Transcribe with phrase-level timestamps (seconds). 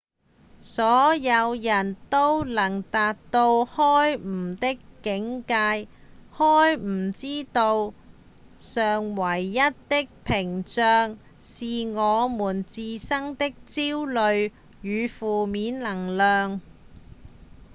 [0.59, 5.87] 所有人都能達到開悟的境界
[6.35, 7.93] 開悟之道
[8.57, 10.07] 上唯一的
[10.63, 14.51] 障礙是我們自身的焦慮
[14.81, 16.61] 與負面能量